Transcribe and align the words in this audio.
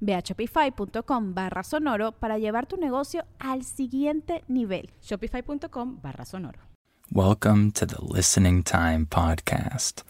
Ve 0.00 0.14
a 0.14 0.22
shopify.com 0.22 1.34
barra 1.34 1.62
sonoro 1.62 2.12
para 2.12 2.38
llevar 2.38 2.66
tu 2.66 2.76
negocio 2.76 3.24
al 3.38 3.64
siguiente 3.64 4.44
nivel. 4.48 4.90
Shopify.com 5.02 6.00
barra 6.00 6.24
sonoro. 6.24 6.58
Welcome 7.10 7.70
to 7.72 7.86
the 7.86 8.04
Listening 8.04 8.62
Time 8.62 9.06
Podcast. 9.06 10.02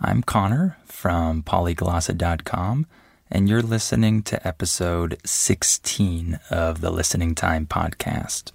I'm 0.00 0.22
Connor 0.22 0.76
from 0.84 1.42
polyglossa.com, 1.42 2.86
and 3.30 3.48
you're 3.48 3.62
listening 3.62 4.22
to 4.22 4.46
episode 4.46 5.18
16 5.24 6.38
of 6.50 6.80
the 6.80 6.90
Listening 6.90 7.34
Time 7.34 7.66
Podcast. 7.66 8.52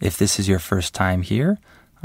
If 0.00 0.16
this 0.16 0.38
is 0.38 0.48
your 0.48 0.58
first 0.58 0.94
time 0.94 1.22
here, 1.22 1.58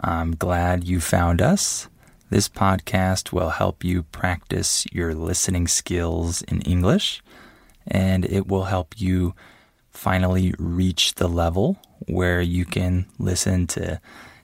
I'm 0.03 0.35
glad 0.35 0.83
you 0.83 0.99
found 0.99 1.41
us. 1.41 1.87
This 2.29 2.49
podcast 2.49 3.31
will 3.31 3.51
help 3.51 3.83
you 3.83 4.03
practice 4.03 4.85
your 4.91 5.13
listening 5.13 5.67
skills 5.67 6.41
in 6.41 6.59
English 6.61 7.21
and 7.87 8.25
it 8.25 8.47
will 8.47 8.65
help 8.65 8.99
you 8.99 9.33
finally 9.91 10.53
reach 10.57 11.15
the 11.15 11.27
level 11.27 11.77
where 12.07 12.41
you 12.41 12.65
can 12.65 13.05
listen 13.17 13.67
to 13.67 13.99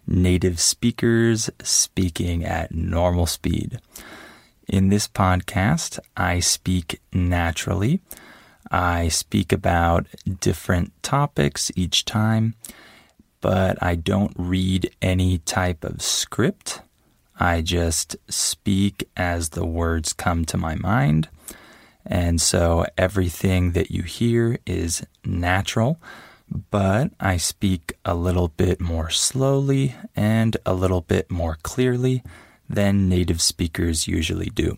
native 0.07 0.59
speakers 0.59 1.49
speaking 1.61 2.43
at 2.43 2.73
normal 2.73 3.25
speed. 3.25 3.79
In 4.67 4.89
this 4.89 5.07
podcast, 5.07 5.99
I 6.15 6.39
speak 6.39 7.01
naturally. 7.11 8.01
I 8.71 9.09
speak 9.09 9.51
about 9.51 10.07
different 10.39 10.93
topics 11.03 11.71
each 11.75 12.05
time, 12.05 12.55
but 13.41 13.81
I 13.83 13.95
don't 13.95 14.33
read 14.37 14.91
any 15.01 15.39
type 15.39 15.83
of 15.83 16.01
script. 16.01 16.81
I 17.37 17.61
just 17.61 18.15
speak 18.29 19.09
as 19.17 19.49
the 19.49 19.65
words 19.65 20.13
come 20.13 20.45
to 20.45 20.57
my 20.57 20.75
mind. 20.75 21.27
And 22.05 22.41
so 22.41 22.85
everything 22.97 23.71
that 23.71 23.91
you 23.91 24.03
hear 24.03 24.57
is 24.65 25.05
natural, 25.23 25.99
but 26.69 27.11
I 27.19 27.37
speak 27.37 27.93
a 28.03 28.15
little 28.15 28.49
bit 28.49 28.81
more 28.81 29.09
slowly 29.09 29.95
and 30.15 30.57
a 30.65 30.73
little 30.73 31.01
bit 31.01 31.31
more 31.31 31.57
clearly 31.63 32.23
than 32.67 33.09
native 33.09 33.41
speakers 33.41 34.07
usually 34.07 34.49
do. 34.49 34.77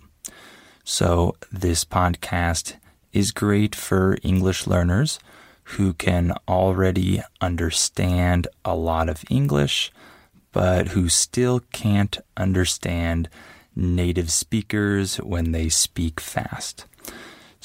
So 0.83 1.35
this 1.51 1.85
podcast 1.85 2.75
is 3.13 3.31
great 3.31 3.75
for 3.75 4.17
English 4.23 4.67
learners 4.67 5.19
who 5.63 5.93
can 5.93 6.33
already 6.47 7.21
understand 7.39 8.47
a 8.65 8.75
lot 8.75 9.07
of 9.07 9.23
English, 9.29 9.91
but 10.51 10.89
who 10.89 11.07
still 11.07 11.61
can't 11.71 12.17
understand 12.35 13.29
native 13.75 14.31
speakers 14.31 15.17
when 15.17 15.51
they 15.51 15.69
speak 15.69 16.19
fast. 16.19 16.85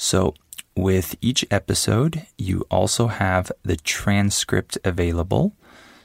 So, 0.01 0.33
with 0.77 1.17
each 1.19 1.45
episode, 1.51 2.25
you 2.37 2.65
also 2.71 3.07
have 3.07 3.51
the 3.63 3.75
transcript 3.75 4.77
available. 4.85 5.51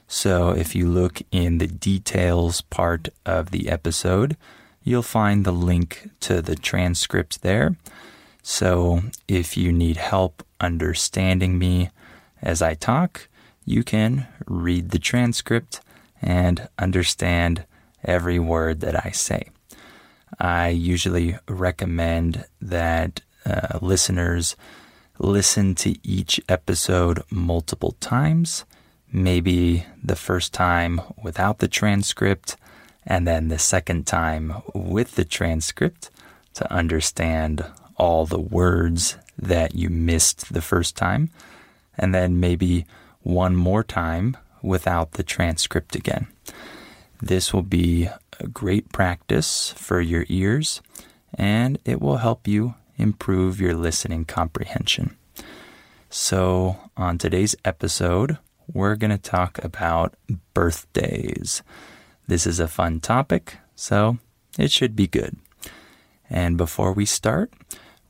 So, 0.05 0.49
if 0.49 0.75
you 0.75 0.89
look 0.89 1.21
in 1.31 1.59
the 1.59 1.67
details 1.67 2.59
part 2.59 3.07
of 3.25 3.51
the 3.51 3.69
episode, 3.69 4.35
you'll 4.83 5.01
find 5.01 5.45
the 5.45 5.53
link 5.53 6.09
to 6.19 6.41
the 6.41 6.57
transcript 6.57 7.41
there. 7.41 7.77
So, 8.43 9.01
if 9.29 9.55
you 9.55 9.71
need 9.71 9.95
help 9.95 10.43
understanding 10.59 11.57
me 11.57 11.89
as 12.41 12.61
I 12.61 12.73
talk, 12.73 13.29
you 13.63 13.81
can 13.81 14.27
read 14.45 14.89
the 14.89 14.99
transcript 14.99 15.79
and 16.21 16.67
understand 16.77 17.63
every 18.03 18.39
word 18.39 18.81
that 18.81 19.05
I 19.05 19.11
say. 19.11 19.51
I 20.37 20.67
usually 20.67 21.37
recommend 21.47 22.43
that 22.59 23.21
uh, 23.45 23.79
listeners 23.81 24.55
listen 25.17 25.75
to 25.75 25.95
each 26.03 26.41
episode 26.49 27.23
multiple 27.29 27.93
times. 27.99 28.65
Maybe 29.11 29.85
the 30.03 30.15
first 30.15 30.53
time 30.53 31.01
without 31.21 31.59
the 31.59 31.67
transcript, 31.67 32.57
and 33.05 33.27
then 33.27 33.47
the 33.47 33.59
second 33.59 34.07
time 34.07 34.61
with 34.73 35.15
the 35.15 35.25
transcript 35.25 36.09
to 36.55 36.71
understand 36.71 37.65
all 37.97 38.25
the 38.25 38.39
words 38.39 39.17
that 39.37 39.75
you 39.75 39.89
missed 39.89 40.53
the 40.53 40.61
first 40.61 40.95
time, 40.95 41.29
and 41.97 42.13
then 42.13 42.39
maybe 42.39 42.85
one 43.21 43.55
more 43.55 43.83
time 43.83 44.37
without 44.61 45.13
the 45.13 45.23
transcript 45.23 45.95
again. 45.95 46.27
This 47.21 47.53
will 47.53 47.63
be 47.63 48.09
a 48.39 48.47
great 48.47 48.91
practice 48.91 49.73
for 49.77 50.01
your 50.01 50.25
ears, 50.27 50.81
and 51.33 51.79
it 51.85 52.01
will 52.01 52.17
help 52.17 52.47
you 52.47 52.75
improve 52.97 53.59
your 53.59 53.73
listening 53.73 54.25
comprehension. 54.25 55.15
So, 56.09 56.77
on 56.95 57.17
today's 57.17 57.55
episode, 57.65 58.37
we're 58.71 58.95
going 58.95 59.11
to 59.11 59.17
talk 59.17 59.63
about 59.63 60.15
birthdays. 60.53 61.61
This 62.27 62.47
is 62.47 62.59
a 62.59 62.67
fun 62.67 62.99
topic, 62.99 63.57
so 63.75 64.17
it 64.57 64.71
should 64.71 64.95
be 64.95 65.07
good. 65.07 65.37
And 66.29 66.57
before 66.57 66.93
we 66.93 67.05
start, 67.05 67.53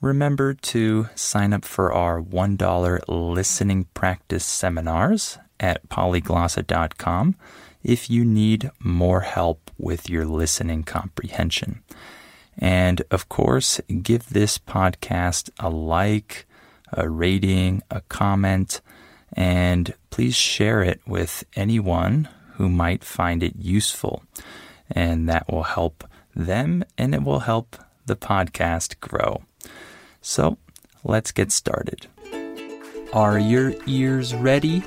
remember 0.02 0.54
to 0.54 1.10
sign 1.16 1.52
up 1.52 1.66
for 1.66 1.92
our 1.92 2.22
$1 2.22 3.04
listening 3.08 3.88
practice 3.94 4.46
seminars 4.46 5.38
at 5.60 5.88
polyglossa.com 5.90 7.36
if 7.84 8.10
you 8.10 8.26
need 8.26 8.72
more 8.80 9.22
help 9.22 9.72
with 9.78 10.10
your 10.10 10.26
listening 10.26 10.84
comprehension. 10.84 11.84
And 12.58 13.02
of 13.12 13.30
course, 13.30 13.82
give 14.02 14.30
this 14.30 14.58
podcast 14.58 15.50
a 15.60 15.70
like, 15.70 16.46
a 16.94 17.10
rating, 17.10 17.84
a 17.92 18.02
comment, 18.02 18.82
and 19.34 19.94
please 20.10 20.36
share 20.36 20.82
it 20.82 21.02
with 21.06 21.44
anyone 21.56 22.30
who 22.54 22.70
might 22.70 23.04
find 23.04 23.44
it 23.44 23.56
useful. 23.58 24.24
And 24.90 25.28
that 25.28 25.52
will 25.52 25.64
help 25.64 26.04
them 26.36 26.84
and 26.98 27.14
it 27.14 27.24
will 27.24 27.40
help 27.40 27.76
the 28.06 28.16
podcast 28.16 29.00
grow. 29.00 29.44
So 30.22 30.58
let's 31.04 31.32
get 31.32 31.52
started. 31.52 32.08
Are 33.14 33.40
your 33.40 33.74
ears 33.88 34.34
ready? 34.36 34.84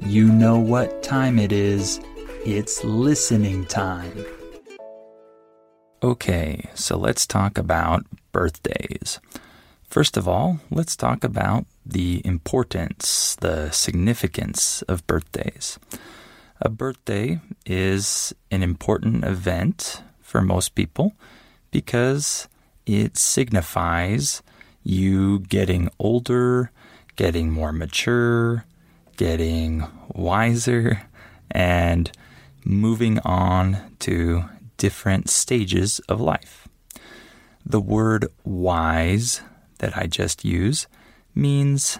You 0.00 0.28
know 0.28 0.58
what 0.58 1.02
time 1.02 1.38
it 1.38 1.52
is. 1.52 2.00
It's 2.44 2.82
listening 2.84 3.66
time. 3.66 4.24
Okay, 6.02 6.70
so 6.74 6.96
let's 6.96 7.26
talk 7.26 7.58
about 7.58 8.06
birthdays. 8.32 9.20
First 9.84 10.16
of 10.16 10.26
all, 10.26 10.60
let's 10.70 10.96
talk 10.96 11.22
about 11.22 11.66
the 11.84 12.22
importance, 12.24 13.36
the 13.36 13.70
significance 13.70 14.80
of 14.88 15.06
birthdays. 15.06 15.78
A 16.62 16.70
birthday 16.70 17.40
is 17.66 18.34
an 18.50 18.62
important 18.62 19.24
event 19.26 20.02
for 20.22 20.40
most 20.40 20.74
people 20.74 21.12
because 21.70 22.48
it 22.86 23.18
signifies 23.18 24.42
you 24.82 25.40
getting 25.40 25.90
older, 25.98 26.70
getting 27.16 27.50
more 27.50 27.72
mature, 27.72 28.64
getting 29.18 29.86
wiser, 30.14 31.02
and 31.50 32.10
moving 32.64 33.18
on 33.18 33.96
to 33.98 34.44
different 34.80 35.28
stages 35.28 36.00
of 36.08 36.22
life. 36.22 36.66
The 37.66 37.80
word 37.80 38.26
wise 38.44 39.42
that 39.78 39.94
I 39.96 40.06
just 40.06 40.42
use 40.42 40.86
means 41.34 41.98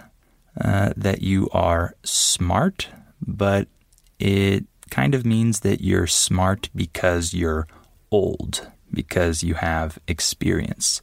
uh, 0.58 0.94
that 0.96 1.20
you 1.20 1.50
are 1.52 1.94
smart, 2.02 2.88
but 3.20 3.68
it 4.18 4.64
kind 4.90 5.14
of 5.14 5.26
means 5.26 5.60
that 5.60 5.82
you're 5.82 6.06
smart 6.06 6.70
because 6.74 7.34
you're 7.34 7.68
old, 8.10 8.66
because 8.90 9.44
you 9.44 9.54
have 9.54 9.98
experience. 10.08 11.02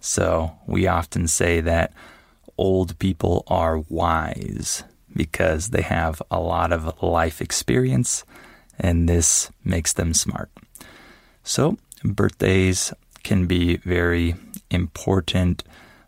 So 0.00 0.52
we 0.66 0.86
often 0.86 1.26
say 1.26 1.62
that 1.62 1.94
old 2.58 2.98
people 2.98 3.44
are 3.48 3.78
wise 3.78 4.84
because 5.16 5.70
they 5.70 5.82
have 5.82 6.20
a 6.30 6.38
lot 6.38 6.70
of 6.70 7.02
life 7.02 7.40
experience 7.40 8.24
and 8.78 9.08
this 9.08 9.50
makes 9.64 9.94
them 9.94 10.12
smart. 10.12 10.50
So, 11.44 11.76
birthdays 12.02 12.92
can 13.22 13.46
be 13.46 13.76
very 13.76 14.34
important 14.70 15.62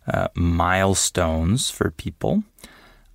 uh, 0.07 0.29
milestones 0.35 1.71
for 1.71 1.91
people. 1.91 2.43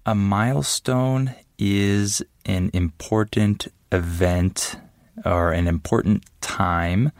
A 0.06 0.14
milestone 0.14 1.34
is 1.58 2.22
an 2.46 2.70
important 2.74 3.68
event 3.92 4.76
or 5.26 5.52
an 5.52 5.68
important 5.68 6.24
time 6.42 7.12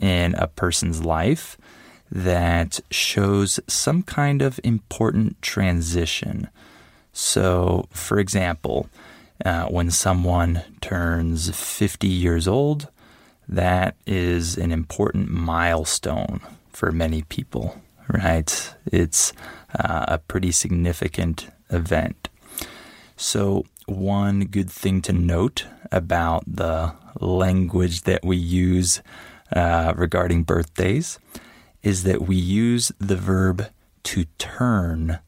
in 0.00 0.34
a 0.36 0.46
person's 0.46 1.04
life 1.04 1.58
that 2.10 2.80
shows 2.90 3.58
some 3.66 4.04
kind 4.04 4.40
of 4.40 4.60
important 4.62 5.40
transition. 5.42 6.48
So, 7.12 7.88
for 7.90 8.20
example, 8.20 8.88
uh, 9.44 9.66
when 9.66 9.90
someone 9.90 10.62
turns 10.80 11.50
50 11.50 12.06
years 12.06 12.46
old, 12.46 12.88
that 13.48 13.96
is 14.06 14.56
an 14.56 14.72
important 14.72 15.30
milestone 15.30 16.40
for 16.70 16.90
many 16.90 17.22
people, 17.22 17.80
right? 18.08 18.74
It's 18.86 19.32
uh, 19.78 20.06
a 20.08 20.18
pretty 20.18 20.52
significant 20.52 21.48
event. 21.70 22.28
So, 23.16 23.64
one 23.86 24.40
good 24.46 24.70
thing 24.70 25.02
to 25.02 25.12
note 25.12 25.66
about 25.92 26.44
the 26.46 26.94
language 27.20 28.02
that 28.02 28.24
we 28.24 28.36
use 28.36 29.02
uh, 29.52 29.92
regarding 29.94 30.42
birthdays 30.42 31.18
is 31.82 32.02
that 32.04 32.22
we 32.22 32.34
use 32.34 32.90
the 32.98 33.16
verb 33.16 33.68
to 34.04 34.24
turn 34.38 35.20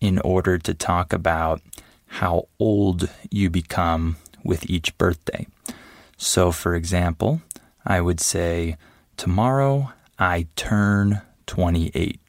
in 0.00 0.18
order 0.20 0.58
to 0.58 0.74
talk 0.74 1.12
about 1.12 1.62
how 2.06 2.46
old 2.58 3.08
you 3.30 3.48
become 3.48 4.16
with 4.44 4.68
each 4.68 4.96
birthday. 4.98 5.46
So, 6.16 6.52
for 6.52 6.74
example, 6.74 7.42
I 7.84 8.00
would 8.00 8.20
say, 8.20 8.76
Tomorrow 9.16 9.92
I 10.18 10.46
turn 10.56 11.22
28. 11.46 12.20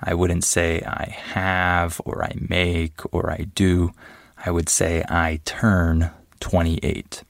I 0.00 0.14
wouldn't 0.14 0.44
say 0.44 0.82
I 0.86 1.16
have 1.32 2.00
or 2.04 2.24
I 2.24 2.34
make 2.48 3.00
or 3.12 3.30
I 3.30 3.46
do. 3.54 3.92
I 4.44 4.50
would 4.50 4.68
say 4.68 5.04
I 5.08 5.40
turn 5.44 6.10
28. 6.40 7.24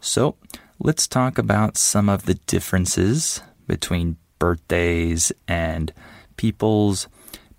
So, 0.00 0.36
let's 0.78 1.08
talk 1.08 1.38
about 1.38 1.76
some 1.76 2.08
of 2.08 2.24
the 2.26 2.34
differences 2.34 3.42
between 3.66 4.16
birthdays 4.38 5.32
and 5.48 5.92
people's 6.36 7.08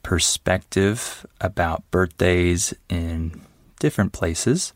perspective 0.04 1.26
about 1.42 1.90
birthdays 1.92 2.74
in 2.90 3.42
different 3.80 4.14
places. 4.14 4.74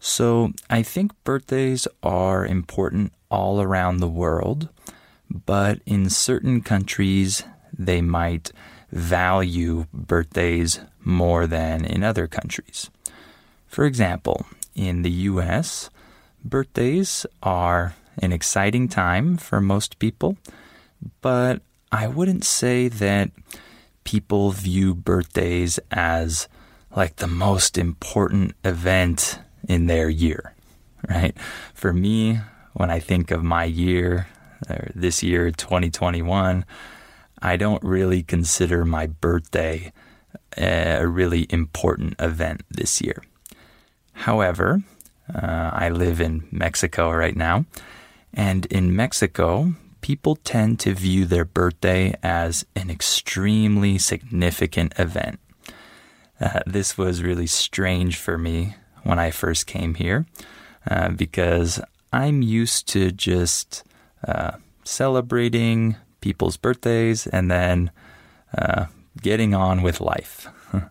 So 0.00 0.52
I 0.70 0.82
think 0.82 1.12
birthdays 1.24 1.88
are 2.02 2.46
important 2.46 3.12
all 3.30 3.60
around 3.60 3.98
the 3.98 4.08
world, 4.08 4.68
but 5.30 5.80
in 5.86 6.08
certain 6.08 6.62
countries, 6.62 7.42
they 7.76 8.00
might 8.00 8.52
value 8.90 9.86
birthdays 9.92 10.80
more 11.04 11.46
than 11.46 11.84
in 11.84 12.02
other 12.02 12.26
countries. 12.26 12.90
For 13.66 13.84
example, 13.84 14.46
in 14.74 15.02
the 15.02 15.10
US, 15.10 15.90
birthdays 16.44 17.26
are 17.42 17.94
an 18.22 18.32
exciting 18.32 18.88
time 18.88 19.36
for 19.36 19.60
most 19.60 19.98
people, 19.98 20.36
but 21.20 21.60
I 21.92 22.06
wouldn't 22.06 22.44
say 22.44 22.88
that 22.88 23.30
people 24.04 24.50
view 24.52 24.94
birthdays 24.94 25.78
as 25.90 26.48
like 26.94 27.16
the 27.16 27.26
most 27.26 27.76
important 27.76 28.54
event 28.64 29.38
in 29.66 29.86
their 29.86 30.08
year, 30.08 30.54
right? 31.08 31.36
For 31.74 31.92
me, 31.92 32.40
when 32.74 32.90
I 32.90 33.00
think 33.00 33.30
of 33.30 33.42
my 33.42 33.64
year, 33.64 34.28
or 34.68 34.90
this 34.94 35.22
year, 35.22 35.50
2021, 35.50 36.64
I 37.40 37.56
don't 37.56 37.82
really 37.82 38.22
consider 38.22 38.84
my 38.84 39.06
birthday 39.06 39.92
a 40.56 41.06
really 41.06 41.46
important 41.50 42.14
event 42.18 42.62
this 42.70 43.00
year. 43.00 43.22
However, 44.12 44.82
uh, 45.32 45.70
I 45.72 45.88
live 45.90 46.20
in 46.20 46.48
Mexico 46.50 47.12
right 47.12 47.36
now, 47.36 47.66
and 48.34 48.66
in 48.66 48.94
Mexico, 48.94 49.74
people 50.00 50.36
tend 50.36 50.80
to 50.80 50.94
view 50.94 51.24
their 51.24 51.44
birthday 51.44 52.14
as 52.22 52.64
an 52.74 52.90
extremely 52.90 53.98
significant 53.98 54.98
event. 54.98 55.38
Uh, 56.40 56.60
this 56.66 56.96
was 56.96 57.22
really 57.22 57.46
strange 57.46 58.16
for 58.16 58.38
me 58.38 58.74
when 59.04 59.18
I 59.18 59.30
first 59.30 59.66
came 59.66 59.94
here 59.94 60.26
uh, 60.88 61.10
because 61.10 61.80
I'm 62.12 62.42
used 62.42 62.88
to 62.88 63.10
just 63.10 63.84
uh, 64.26 64.52
celebrating 64.84 65.96
people's 66.20 66.56
birthdays 66.56 67.26
and 67.26 67.50
then 67.50 67.90
uh, 68.56 68.86
getting 69.20 69.54
on 69.54 69.82
with 69.82 70.00
life. 70.00 70.48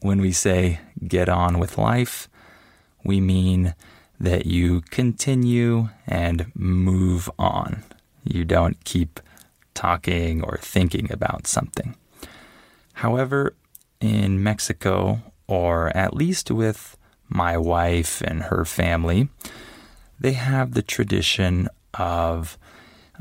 when 0.00 0.20
we 0.20 0.32
say 0.32 0.80
get 1.06 1.28
on 1.28 1.58
with 1.58 1.78
life, 1.78 2.28
we 3.04 3.20
mean 3.20 3.74
that 4.20 4.46
you 4.46 4.82
continue 4.90 5.88
and 6.06 6.52
move 6.54 7.28
on. 7.38 7.82
You 8.22 8.44
don't 8.44 8.82
keep 8.84 9.18
talking 9.74 10.42
or 10.42 10.58
thinking 10.58 11.10
about 11.12 11.46
something. 11.46 11.96
However, 12.94 13.54
in 14.00 14.42
Mexico, 14.42 15.22
or 15.48 15.94
at 15.96 16.14
least 16.14 16.50
with 16.50 16.96
my 17.34 17.56
wife 17.56 18.20
and 18.22 18.44
her 18.44 18.64
family, 18.64 19.28
they 20.18 20.32
have 20.32 20.72
the 20.72 20.82
tradition 20.82 21.68
of 21.94 22.58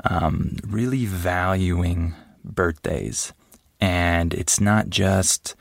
um, 0.04 0.58
really 0.66 1.06
valuing 1.06 2.16
birthdays. 2.44 3.34
And 3.80 4.34
it's 4.34 4.60
not 4.60 4.90
just 4.90 5.56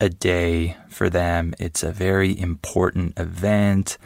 a 0.00 0.08
day 0.08 0.76
for 0.88 1.08
them, 1.08 1.54
it's 1.58 1.82
a 1.82 1.92
very 1.92 2.38
important 2.38 3.18
event 3.18 3.96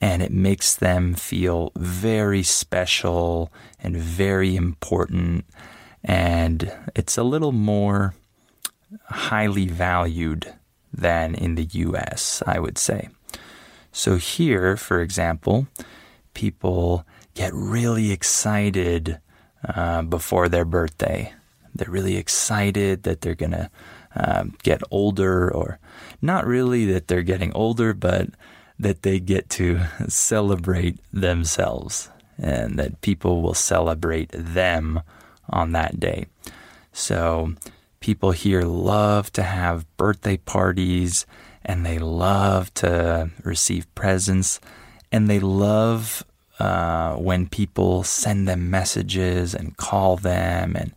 and 0.00 0.20
it 0.20 0.32
makes 0.32 0.74
them 0.74 1.14
feel 1.14 1.70
very 1.76 2.42
special 2.42 3.52
and 3.80 3.96
very 3.96 4.56
important. 4.56 5.44
And 6.02 6.72
it's 6.96 7.16
a 7.16 7.22
little 7.22 7.52
more 7.52 8.14
highly 9.06 9.66
valued 9.68 10.52
than 10.92 11.36
in 11.36 11.54
the 11.54 11.64
US, 11.64 12.42
I 12.46 12.58
would 12.58 12.78
say. 12.78 13.10
So, 13.92 14.16
here, 14.16 14.76
for 14.76 15.00
example, 15.00 15.68
people 16.32 17.06
get 17.34 17.52
really 17.52 18.10
excited 18.10 19.20
uh, 19.68 20.02
before 20.02 20.48
their 20.48 20.64
birthday. 20.64 21.34
They're 21.74 21.90
really 21.90 22.16
excited 22.16 23.02
that 23.04 23.20
they're 23.20 23.34
going 23.34 23.52
to 23.52 23.70
um, 24.14 24.56
get 24.62 24.82
older, 24.90 25.52
or 25.52 25.78
not 26.20 26.46
really 26.46 26.86
that 26.86 27.08
they're 27.08 27.22
getting 27.22 27.52
older, 27.52 27.92
but 27.92 28.30
that 28.78 29.02
they 29.02 29.20
get 29.20 29.48
to 29.50 29.80
celebrate 30.08 30.98
themselves 31.12 32.10
and 32.38 32.78
that 32.78 33.00
people 33.02 33.42
will 33.42 33.54
celebrate 33.54 34.30
them 34.32 35.00
on 35.50 35.72
that 35.72 36.00
day. 36.00 36.26
So, 36.92 37.54
people 38.00 38.32
here 38.32 38.62
love 38.62 39.30
to 39.32 39.42
have 39.42 39.86
birthday 39.96 40.38
parties 40.38 41.26
and 41.64 41.84
they 41.84 41.98
love 41.98 42.72
to 42.74 43.30
receive 43.42 43.92
presents 43.94 44.60
and 45.10 45.28
they 45.28 45.40
love 45.40 46.24
uh, 46.58 47.14
when 47.16 47.48
people 47.48 48.02
send 48.02 48.48
them 48.48 48.70
messages 48.70 49.54
and 49.54 49.76
call 49.76 50.16
them 50.16 50.76
and 50.76 50.92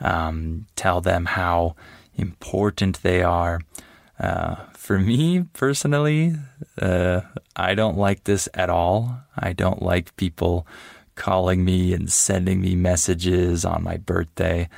um, 0.00 0.66
tell 0.76 1.00
them 1.00 1.24
how 1.26 1.74
important 2.16 3.02
they 3.02 3.22
are. 3.22 3.60
Uh, 4.18 4.56
for 4.72 4.98
me 4.98 5.44
personally, 5.52 6.34
uh, 6.80 7.20
I 7.54 7.74
don't 7.74 7.98
like 7.98 8.24
this 8.24 8.48
at 8.54 8.70
all. 8.70 9.18
I 9.36 9.52
don't 9.52 9.82
like 9.82 10.16
people 10.16 10.66
calling 11.16 11.64
me 11.64 11.92
and 11.92 12.10
sending 12.10 12.60
me 12.60 12.76
messages 12.76 13.64
on 13.64 13.82
my 13.82 13.96
birthday. 13.96 14.68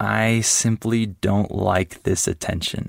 I 0.00 0.40
simply 0.40 1.06
don't 1.06 1.50
like 1.50 2.02
this 2.02 2.26
attention. 2.26 2.86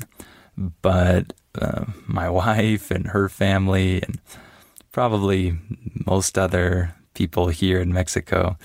But 0.82 1.34
uh, 1.60 1.86
my 2.06 2.30
wife 2.30 2.92
and 2.92 3.08
her 3.08 3.30
family, 3.30 4.02
and 4.02 4.20
probably 4.92 5.58
most 6.06 6.38
other 6.38 6.96
people 7.14 7.50
here 7.50 7.80
in 7.80 7.94
Mexico, 7.94 8.58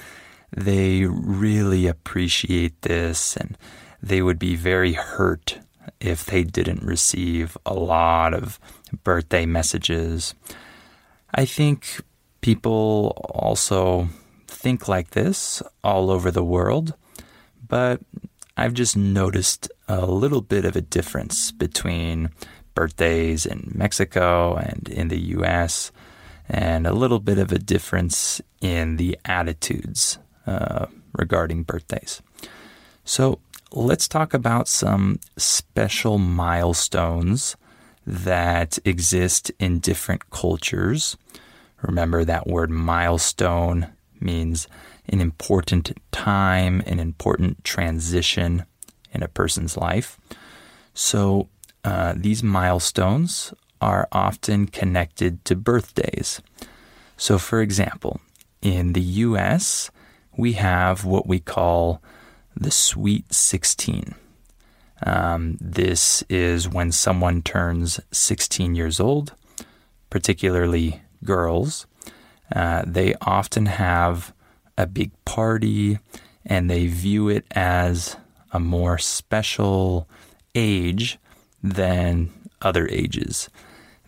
they 0.56 1.04
really 1.06 1.86
appreciate 1.86 2.82
this 2.82 3.36
and 3.36 3.58
they 4.02 4.22
would 4.22 4.38
be 4.38 4.54
very 4.54 4.92
hurt 4.92 5.58
if 6.00 6.26
they 6.26 6.44
didn't 6.44 6.82
receive 6.82 7.56
a 7.66 7.74
lot 7.74 8.32
of 8.34 8.60
birthday 9.02 9.46
messages. 9.46 10.34
I 11.34 11.44
think 11.44 12.00
People 12.44 13.16
also 13.34 14.10
think 14.46 14.86
like 14.86 15.12
this 15.12 15.62
all 15.82 16.10
over 16.10 16.30
the 16.30 16.44
world, 16.44 16.92
but 17.66 18.02
I've 18.54 18.74
just 18.74 18.98
noticed 18.98 19.72
a 19.88 20.04
little 20.04 20.42
bit 20.42 20.66
of 20.66 20.76
a 20.76 20.82
difference 20.82 21.50
between 21.52 22.28
birthdays 22.74 23.46
in 23.46 23.72
Mexico 23.74 24.56
and 24.56 24.88
in 24.88 25.08
the 25.08 25.20
US, 25.38 25.92
and 26.48 26.86
a 26.86 26.92
little 26.92 27.20
bit 27.20 27.38
of 27.38 27.52
a 27.52 27.58
difference 27.58 28.40
in 28.60 28.96
the 28.96 29.18
attitudes 29.24 30.18
uh, 30.46 30.86
regarding 31.12 31.62
birthdays. 31.62 32.20
So 33.04 33.38
let's 33.72 34.08
talk 34.08 34.34
about 34.34 34.68
some 34.68 35.20
special 35.36 36.18
milestones 36.18 37.56
that 38.06 38.78
exist 38.84 39.50
in 39.58 39.78
different 39.78 40.30
cultures. 40.30 41.16
Remember 41.82 42.24
that 42.24 42.46
word 42.46 42.70
milestone 42.70 43.88
means 44.20 44.68
an 45.08 45.20
important 45.20 45.96
time, 46.12 46.82
an 46.86 46.98
important 46.98 47.62
transition 47.64 48.64
in 49.12 49.22
a 49.22 49.28
person's 49.28 49.76
life. 49.76 50.18
So 50.94 51.48
uh, 51.84 52.14
these 52.16 52.42
milestones 52.42 53.52
are 53.80 54.08
often 54.10 54.66
connected 54.66 55.44
to 55.44 55.54
birthdays. 55.54 56.40
So, 57.16 57.38
for 57.38 57.60
example, 57.60 58.20
in 58.62 58.94
the 58.94 59.02
US, 59.02 59.90
we 60.36 60.54
have 60.54 61.04
what 61.04 61.26
we 61.26 61.38
call 61.38 62.02
the 62.56 62.70
Sweet 62.70 63.32
16. 63.32 64.14
Um, 65.04 65.58
this 65.60 66.22
is 66.30 66.68
when 66.68 66.92
someone 66.92 67.42
turns 67.42 68.00
16 68.10 68.74
years 68.74 68.98
old, 68.98 69.34
particularly 70.08 71.02
girls. 71.22 71.86
Uh, 72.54 72.82
they 72.86 73.14
often 73.20 73.66
have 73.66 74.32
a 74.78 74.86
big 74.86 75.10
party 75.24 75.98
and 76.46 76.70
they 76.70 76.86
view 76.86 77.28
it 77.28 77.44
as 77.50 78.16
a 78.52 78.60
more 78.60 78.98
special 78.98 80.08
age 80.54 81.18
than 81.64 82.30
other 82.60 82.86
ages. 82.90 83.48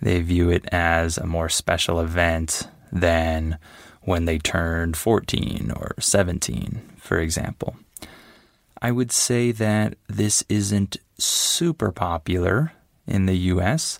They 0.00 0.20
view 0.20 0.50
it 0.50 0.66
as 0.70 1.16
a 1.16 1.26
more 1.26 1.48
special 1.48 1.98
event 1.98 2.68
than 2.92 3.58
when 4.02 4.26
they 4.26 4.38
turned 4.38 4.96
14 4.96 5.72
or 5.74 5.94
17, 5.98 6.82
for 6.98 7.18
example. 7.18 7.76
I 8.80 8.92
would 8.92 9.10
say 9.10 9.52
that 9.52 9.96
this 10.06 10.44
isn't 10.48 10.98
super 11.18 11.90
popular 11.90 12.72
in 13.06 13.24
the 13.24 13.36
US. 13.54 13.98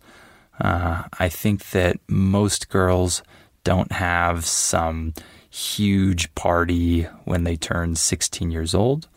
Uh, 0.60 1.04
I 1.18 1.28
think 1.30 1.70
that 1.70 1.96
most 2.06 2.68
girls 2.68 3.22
don't 3.64 3.92
have 3.92 4.44
some 4.44 5.14
huge 5.50 6.32
party 6.34 7.04
when 7.24 7.44
they 7.44 7.56
turn 7.56 7.96
16 7.96 8.50
years 8.50 8.74
old, 8.74 9.08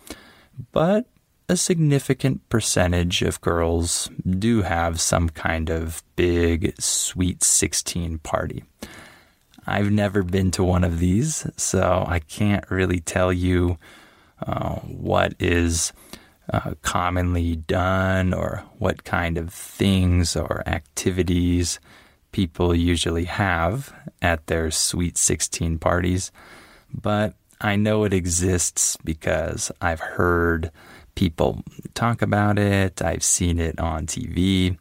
but 0.71 1.05
a 1.49 1.57
significant 1.57 2.47
percentage 2.49 3.23
of 3.23 3.41
girls 3.41 4.09
do 4.23 4.61
have 4.61 5.01
some 5.01 5.29
kind 5.29 5.69
of 5.69 6.03
big, 6.15 6.79
sweet 6.79 7.43
16 7.43 8.19
party. 8.19 8.63
I've 9.65 9.91
never 9.91 10.21
been 10.21 10.51
to 10.51 10.63
one 10.63 10.83
of 10.83 10.99
these, 10.99 11.47
so 11.57 12.05
I 12.07 12.19
can't 12.19 12.69
really 12.69 12.99
tell 12.99 13.33
you 13.33 13.77
uh, 14.45 14.75
what 14.75 15.33
is 15.39 15.91
uh, 16.53 16.75
commonly 16.83 17.55
done 17.55 18.33
or 18.33 18.63
what 18.77 19.03
kind 19.03 19.37
of 19.37 19.51
things 19.51 20.35
or 20.35 20.63
activities 20.67 21.79
people 22.31 22.75
usually 22.75 23.25
have 23.25 23.93
at 24.21 24.45
their 24.47 24.69
Sweet 24.69 25.17
16 25.17 25.79
parties. 25.79 26.31
But 26.93 27.33
I 27.59 27.75
know 27.75 28.03
it 28.03 28.13
exists 28.13 28.97
because 29.03 29.71
I've 29.81 29.99
heard 29.99 30.71
people 31.15 31.63
talk 31.93 32.21
about 32.21 32.57
it, 32.57 33.01
I've 33.01 33.23
seen 33.23 33.59
it 33.59 33.79
on 33.79 34.07
TV. 34.07 34.77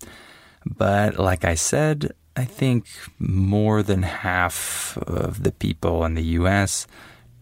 But 0.64 1.18
like 1.18 1.44
I 1.44 1.54
said, 1.54 2.12
I 2.36 2.44
think 2.44 2.86
more 3.18 3.82
than 3.82 4.02
half 4.02 4.96
of 5.06 5.42
the 5.42 5.52
people 5.52 6.04
in 6.04 6.14
the 6.14 6.22
US 6.40 6.86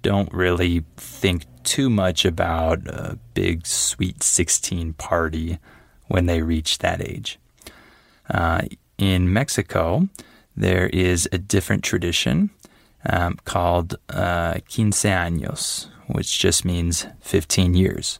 don't 0.02 0.32
really 0.32 0.84
think 0.96 1.44
too 1.64 1.90
much 1.90 2.24
about 2.24 2.86
a 2.86 3.18
big 3.34 3.66
sweet 3.66 4.22
16 4.22 4.94
party 4.94 5.58
when 6.06 6.26
they 6.26 6.42
reach 6.42 6.78
that 6.78 7.02
age. 7.02 7.38
Uh, 8.30 8.62
in 8.98 9.32
Mexico, 9.32 10.08
there 10.56 10.86
is 10.86 11.28
a 11.32 11.38
different 11.38 11.84
tradition 11.84 12.50
um, 13.04 13.38
called 13.44 13.96
uh, 14.08 14.54
quince 14.72 15.04
años, 15.04 15.88
which 16.06 16.38
just 16.38 16.64
means 16.64 17.06
15 17.20 17.74
years 17.74 18.18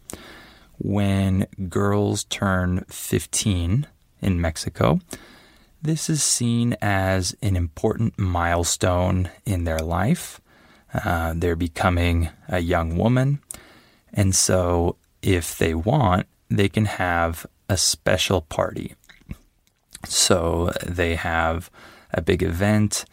when 0.79 1.47
girls 1.69 2.25
turn 2.25 2.85
15 2.89 3.87
in 4.21 4.41
Mexico. 4.41 5.01
This 5.83 6.11
is 6.11 6.23
seen 6.23 6.77
as 6.83 7.37
an 7.43 7.57
important 7.57 8.19
milestone 8.19 9.31
in 9.45 9.65
their 9.65 9.79
life. 9.79 10.41
Uh, 10.93 11.35
they're 11.37 11.57
becoming 11.57 12.31
a 12.49 12.61
young 12.61 12.97
woman. 12.97 13.41
And 14.13 14.35
so, 14.35 14.97
if 15.23 15.59
they 15.59 15.75
want, 15.75 16.27
they 16.49 16.69
can 16.69 16.87
have 16.87 17.47
a 17.69 17.77
special 17.77 18.41
party. 18.41 18.95
So, 20.05 20.73
they 20.85 21.17
have 21.17 21.71
a 22.13 22.23
big 22.23 22.43
event. 22.43 23.05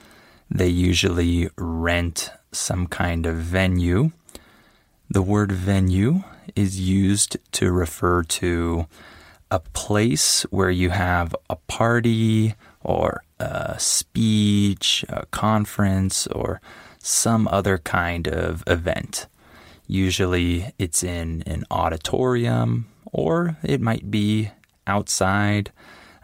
They 0.50 0.70
usually 0.70 1.50
rent 1.58 2.32
some 2.52 2.88
kind 2.88 3.26
of 3.26 3.36
venue. 3.36 4.12
The 5.10 5.22
word 5.22 5.52
venue 5.52 6.24
is 6.56 6.80
used 6.80 7.38
to 7.54 7.72
refer 7.72 8.24
to 8.24 8.88
a 9.52 9.60
place 9.60 10.44
where 10.50 10.72
you 10.72 10.90
have 10.90 11.36
a 11.50 11.56
party 11.56 12.56
or 12.82 13.24
a 13.40 13.80
speech, 13.80 15.06
a 15.10 15.26
conference, 15.28 16.28
or 16.28 16.60
some 17.00 17.48
other 17.50 17.78
kind 17.78 18.28
of 18.28 18.64
event. 18.66 19.28
Usually 19.88 20.74
it's 20.80 21.04
in 21.04 21.44
an 21.46 21.66
auditorium 21.70 22.88
or 23.12 23.58
it 23.64 23.80
might 23.80 24.10
be 24.10 24.50
outside. 24.88 25.72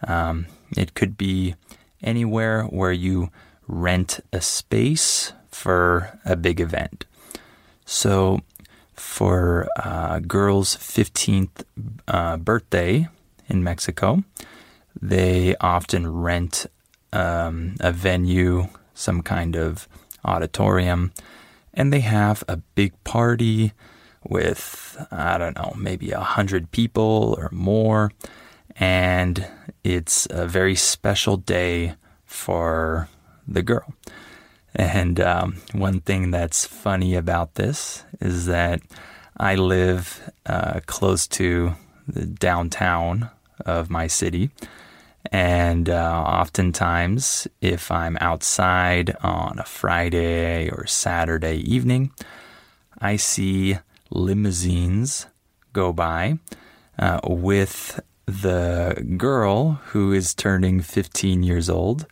Um, 0.06 0.46
it 0.76 0.94
could 0.94 1.16
be 1.16 1.54
anywhere 2.02 2.64
where 2.64 2.92
you 2.92 3.30
rent 3.68 4.20
a 4.32 4.40
space 4.40 5.32
for 5.50 6.18
a 6.24 6.34
big 6.36 6.60
event. 6.60 7.04
So 7.84 8.40
for 9.00 9.66
uh, 9.76 10.20
girls' 10.20 10.76
15th 10.76 11.64
uh, 12.06 12.36
birthday 12.36 13.08
in 13.48 13.64
Mexico. 13.64 14.22
They 15.00 15.56
often 15.56 16.06
rent 16.12 16.66
um, 17.12 17.76
a 17.80 17.92
venue, 17.92 18.68
some 18.94 19.22
kind 19.22 19.56
of 19.56 19.88
auditorium, 20.24 21.12
and 21.72 21.92
they 21.92 22.00
have 22.00 22.44
a 22.46 22.58
big 22.74 22.92
party 23.02 23.72
with, 24.22 24.96
I 25.10 25.38
don't 25.38 25.56
know, 25.56 25.72
maybe 25.76 26.10
a 26.10 26.20
hundred 26.20 26.70
people 26.70 27.34
or 27.38 27.48
more. 27.52 28.12
And 28.76 29.46
it's 29.82 30.28
a 30.30 30.46
very 30.46 30.74
special 30.76 31.38
day 31.38 31.94
for 32.26 33.08
the 33.48 33.62
girl. 33.62 33.94
And 34.74 35.20
um, 35.20 35.56
one 35.72 36.00
thing 36.00 36.30
that's 36.30 36.64
funny 36.64 37.14
about 37.14 37.54
this 37.54 38.04
is 38.20 38.46
that 38.46 38.80
I 39.36 39.54
live 39.54 40.30
uh, 40.46 40.80
close 40.86 41.26
to 41.28 41.74
the 42.06 42.26
downtown 42.26 43.30
of 43.64 43.90
my 43.90 44.06
city. 44.06 44.50
And 45.32 45.88
uh, 45.88 46.24
oftentimes, 46.26 47.46
if 47.60 47.90
I'm 47.90 48.16
outside 48.20 49.16
on 49.22 49.58
a 49.58 49.64
Friday 49.64 50.70
or 50.70 50.86
Saturday 50.86 51.56
evening, 51.56 52.10
I 52.98 53.16
see 53.16 53.78
limousines 54.10 55.26
go 55.72 55.92
by 55.92 56.38
uh, 56.98 57.20
with 57.24 58.00
the 58.26 59.14
girl 59.16 59.80
who 59.86 60.12
is 60.12 60.34
turning 60.34 60.80
15 60.80 61.42
years 61.42 61.68
old. 61.68 62.06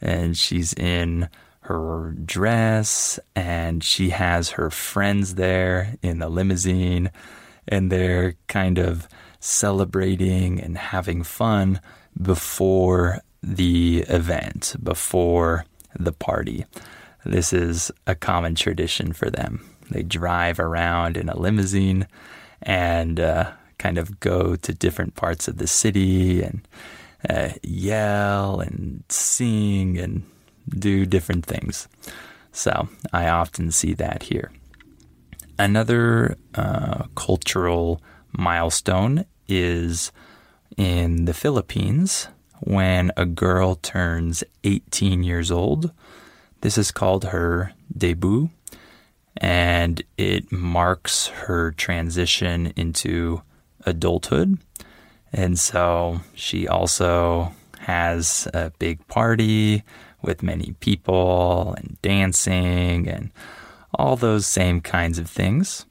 And 0.00 0.36
she's 0.36 0.72
in 0.74 1.28
her 1.70 2.16
dress 2.24 3.20
and 3.36 3.84
she 3.84 4.10
has 4.10 4.50
her 4.50 4.70
friends 4.70 5.36
there 5.36 5.94
in 6.02 6.18
the 6.18 6.28
limousine 6.28 7.10
and 7.68 7.92
they're 7.92 8.34
kind 8.48 8.78
of 8.78 9.06
celebrating 9.38 10.60
and 10.60 10.76
having 10.76 11.22
fun 11.22 11.80
before 12.20 13.20
the 13.42 14.04
event, 14.08 14.74
before 14.82 15.64
the 15.96 16.12
party. 16.12 16.64
This 17.24 17.52
is 17.52 17.92
a 18.04 18.16
common 18.16 18.56
tradition 18.56 19.12
for 19.12 19.30
them. 19.30 19.64
They 19.90 20.02
drive 20.02 20.58
around 20.58 21.16
in 21.16 21.28
a 21.28 21.38
limousine 21.38 22.08
and 22.62 23.20
uh, 23.20 23.52
kind 23.78 23.96
of 23.96 24.18
go 24.18 24.56
to 24.56 24.74
different 24.74 25.14
parts 25.14 25.46
of 25.46 25.58
the 25.58 25.68
city 25.68 26.42
and 26.42 26.66
uh, 27.28 27.50
yell 27.62 28.60
and 28.60 29.04
sing 29.08 29.98
and 29.98 30.24
do 30.68 31.06
different 31.06 31.46
things. 31.46 31.88
So 32.52 32.88
I 33.12 33.28
often 33.28 33.70
see 33.70 33.94
that 33.94 34.24
here. 34.24 34.50
Another 35.58 36.36
uh, 36.54 37.04
cultural 37.14 38.02
milestone 38.32 39.26
is 39.48 40.10
in 40.76 41.26
the 41.26 41.34
Philippines 41.34 42.28
when 42.60 43.12
a 43.16 43.26
girl 43.26 43.74
turns 43.76 44.44
18 44.64 45.22
years 45.22 45.50
old. 45.50 45.92
This 46.60 46.76
is 46.78 46.90
called 46.90 47.24
her 47.24 47.72
debut, 47.96 48.50
and 49.36 50.02
it 50.16 50.50
marks 50.52 51.28
her 51.28 51.72
transition 51.72 52.72
into 52.76 53.42
adulthood. 53.86 54.58
And 55.32 55.58
so 55.58 56.20
she 56.34 56.68
also 56.68 57.52
has 57.80 58.48
a 58.52 58.72
big 58.78 59.06
party 59.08 59.84
with 60.22 60.42
many 60.42 60.74
people 60.80 61.74
and 61.76 61.96
dancing 62.02 63.08
and 63.08 63.30
all 63.94 64.16
those 64.16 64.46
same 64.46 64.80
kinds 64.80 65.18
of 65.18 65.28
things. 65.28 65.86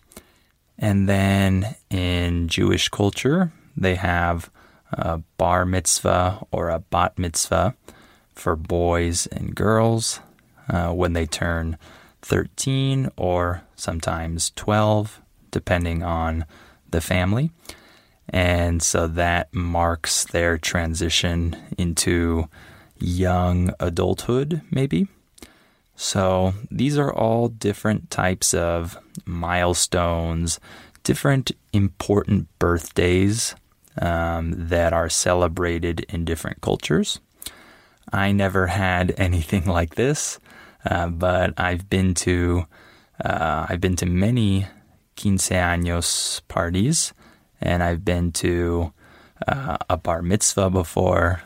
And 0.77 1.09
then 1.09 1.75
in 1.89 2.48
Jewish 2.48 2.89
culture, 2.89 3.51
they 3.75 3.95
have 3.95 4.50
a 4.91 5.19
bar 5.38 5.65
mitzvah 5.65 6.45
or 6.51 6.69
a 6.69 6.79
bat 6.79 7.17
mitzvah 7.17 7.75
for 8.33 8.55
boys 8.55 9.27
and 9.27 9.55
girls 9.55 10.21
uh, 10.69 10.91
when 10.91 11.13
they 11.13 11.25
turn 11.25 11.77
13 12.21 13.09
or 13.17 13.63
sometimes 13.75 14.51
12, 14.55 15.21
depending 15.51 16.03
on 16.03 16.45
the 16.89 17.01
family. 17.01 17.51
And 18.29 18.81
so 18.81 19.07
that 19.07 19.53
marks 19.53 20.24
their 20.25 20.57
transition 20.57 21.55
into 21.77 22.48
young 23.00 23.74
adulthood, 23.79 24.62
maybe. 24.72 25.08
So 25.96 26.53
these 26.72 26.98
are 26.98 27.13
all 27.13 27.50
different 27.50 28.10
types 28.10 28.53
of 28.53 28.98
milestones, 29.25 30.60
different 31.03 31.51
important 31.74 32.48
birthdays 32.58 33.56
um, 34.01 34.53
that 34.56 34.94
are 34.94 35.10
celebrated 35.10 36.06
in 36.10 36.24
different 36.24 36.62
cultures. 36.62 37.20
I 38.12 38.32
never 38.32 38.68
had 38.68 39.13
anything 39.18 39.65
like 39.65 39.96
this, 39.96 40.39
uh, 40.86 41.08
but 41.08 41.53
I've 41.60 41.89
been 41.89 42.13
to 42.15 42.65
uh, 43.24 43.65
I've 43.68 43.82
been 43.82 43.98
to 43.98 44.06
many 44.06 44.68
quince 45.20 45.50
años 45.50 46.41
parties, 46.48 47.13
and 47.60 47.84
I've 47.84 48.06
been 48.06 48.32
to 48.34 48.94
uh, 49.46 49.77
a 49.89 49.98
bar 49.98 50.22
mitzvah 50.22 50.70
before, 50.70 51.41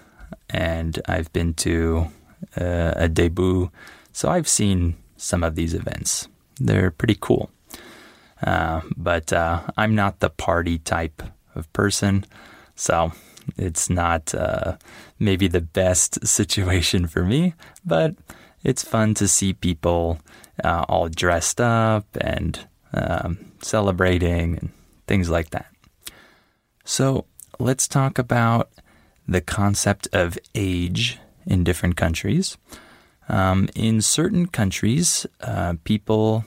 and 0.54 1.02
I've 1.08 1.34
been 1.34 1.56
to 1.56 2.08
uh, 2.56 2.94
a 2.96 3.10
debut. 3.10 3.72
So 4.14 4.30
I've 4.30 4.48
seen 4.48 4.96
some 5.18 5.44
of 5.44 5.56
these 5.56 5.74
events. 5.74 6.28
They're 6.60 6.92
pretty 6.92 7.18
cool. 7.20 7.50
Uh, 8.42 8.82
but 8.96 9.34
uh, 9.34 9.62
I'm 9.76 9.96
not 9.96 10.20
the 10.20 10.30
party 10.30 10.78
type 10.78 11.24
of 11.56 11.72
person. 11.74 12.26
So 12.76 13.14
it's 13.58 13.90
not 13.90 14.36
uh, 14.36 14.78
maybe 15.20 15.48
the 15.48 15.62
best 15.62 16.26
situation 16.28 17.08
for 17.08 17.24
me, 17.24 17.56
but 17.86 18.16
it's 18.64 18.84
fun 18.84 19.14
to 19.16 19.28
see 19.28 19.54
people 19.54 20.20
uh, 20.64 20.86
all 20.88 21.10
dressed 21.10 21.60
up 21.60 22.06
and 22.22 22.60
um, 22.94 23.40
celebrating 23.62 24.60
and 24.60 24.72
things 25.08 25.30
like 25.30 25.50
that. 25.50 25.68
So 26.86 27.26
let's 27.60 27.88
talk 27.88 28.20
about 28.20 28.70
the 29.28 29.42
concept 29.42 30.08
of 30.14 30.38
age 30.56 31.20
in 31.46 31.64
different 31.64 31.96
countries. 31.96 32.58
Um, 33.30 33.70
in 33.76 34.02
certain 34.02 34.48
countries, 34.48 35.26
uh, 35.42 35.76
people 35.84 36.46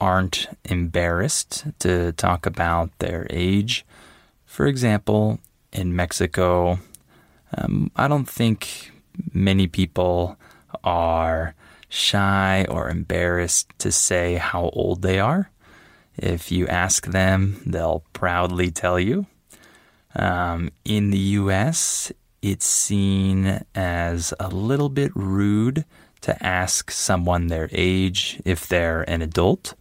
aren't 0.00 0.48
embarrassed 0.64 1.64
to 1.80 2.12
talk 2.12 2.46
about 2.46 2.90
their 2.98 3.26
age. 3.30 3.84
For 4.44 4.66
example, 4.66 5.38
in 5.72 5.94
Mexico, 5.94 6.78
um, 7.56 7.90
I 7.96 8.08
don't 8.08 8.28
think 8.28 8.92
many 9.32 9.66
people 9.66 10.38
are 10.84 11.54
shy 11.88 12.66
or 12.68 12.88
embarrassed 12.88 13.70
to 13.78 13.92
say 13.92 14.34
how 14.34 14.70
old 14.72 15.02
they 15.02 15.18
are. 15.18 15.50
If 16.16 16.50
you 16.50 16.66
ask 16.66 17.06
them, 17.06 17.60
they'll 17.66 18.04
proudly 18.12 18.70
tell 18.70 18.98
you. 18.98 19.26
Um, 20.16 20.70
in 20.84 21.10
the 21.10 21.18
US, 21.18 22.10
it's 22.42 22.66
seen 22.66 23.64
as 23.74 24.32
a 24.40 24.48
little 24.48 24.88
bit 24.88 25.12
rude 25.14 25.84
to 26.22 26.42
ask 26.44 26.90
someone 26.90 27.48
their 27.48 27.68
age 27.72 28.40
if 28.44 28.66
they're 28.66 29.08
an 29.08 29.22
adult. 29.22 29.74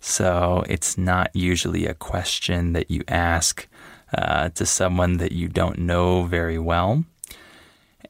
So 0.00 0.64
it's 0.68 0.98
not 0.98 1.30
usually 1.34 1.86
a 1.86 1.94
question 1.94 2.72
that 2.72 2.90
you 2.90 3.02
ask 3.08 3.66
uh, 4.12 4.50
to 4.50 4.66
someone 4.66 5.16
that 5.18 5.32
you 5.32 5.48
don't 5.48 5.78
know 5.78 6.24
very 6.24 6.58
well. 6.58 7.04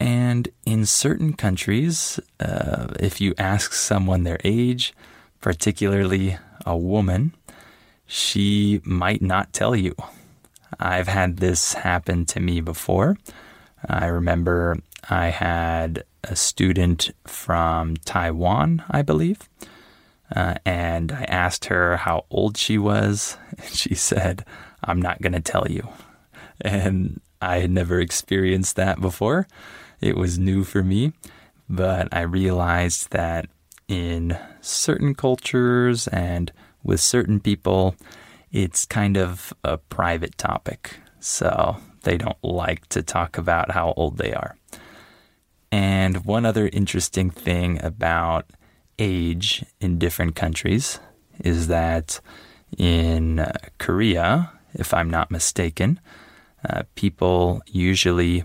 And 0.00 0.48
in 0.66 0.84
certain 0.86 1.34
countries, 1.34 2.18
uh, 2.40 2.88
if 2.98 3.20
you 3.20 3.34
ask 3.38 3.72
someone 3.72 4.24
their 4.24 4.40
age, 4.42 4.94
particularly 5.40 6.38
a 6.66 6.76
woman, 6.76 7.34
she 8.06 8.80
might 8.84 9.22
not 9.22 9.52
tell 9.52 9.76
you. 9.76 9.94
I've 10.78 11.08
had 11.08 11.38
this 11.38 11.74
happen 11.74 12.24
to 12.26 12.40
me 12.40 12.60
before. 12.60 13.16
I 13.88 14.06
remember 14.06 14.76
I 15.08 15.26
had 15.28 16.04
a 16.24 16.36
student 16.36 17.10
from 17.26 17.96
Taiwan, 18.04 18.84
I 18.88 19.02
believe, 19.02 19.48
uh, 20.34 20.54
and 20.64 21.10
I 21.12 21.24
asked 21.24 21.66
her 21.66 21.96
how 21.96 22.26
old 22.30 22.56
she 22.56 22.78
was. 22.78 23.36
And 23.58 23.66
she 23.74 23.94
said, 23.94 24.44
I'm 24.84 25.02
not 25.02 25.20
going 25.20 25.32
to 25.32 25.40
tell 25.40 25.66
you. 25.68 25.88
And 26.60 27.20
I 27.40 27.58
had 27.58 27.70
never 27.70 28.00
experienced 28.00 28.76
that 28.76 29.00
before. 29.00 29.48
It 30.00 30.16
was 30.16 30.38
new 30.38 30.64
for 30.64 30.82
me, 30.82 31.12
but 31.68 32.08
I 32.12 32.22
realized 32.22 33.10
that 33.10 33.46
in 33.88 34.38
certain 34.60 35.14
cultures 35.14 36.08
and 36.08 36.52
with 36.82 37.00
certain 37.00 37.40
people, 37.40 37.96
it's 38.52 38.84
kind 38.84 39.16
of 39.16 39.52
a 39.64 39.78
private 39.78 40.36
topic. 40.38 40.96
So 41.20 41.78
they 42.02 42.16
don't 42.16 42.42
like 42.42 42.86
to 42.88 43.02
talk 43.02 43.38
about 43.38 43.72
how 43.72 43.94
old 43.96 44.18
they 44.18 44.32
are. 44.32 44.56
And 45.70 46.24
one 46.26 46.44
other 46.44 46.68
interesting 46.72 47.30
thing 47.30 47.82
about 47.82 48.50
age 48.98 49.64
in 49.80 49.98
different 49.98 50.36
countries 50.36 51.00
is 51.42 51.68
that 51.68 52.20
in 52.76 53.38
uh, 53.38 53.52
Korea, 53.78 54.52
if 54.74 54.92
I'm 54.92 55.08
not 55.08 55.30
mistaken, 55.30 55.98
uh, 56.68 56.82
people 56.94 57.62
usually 57.66 58.44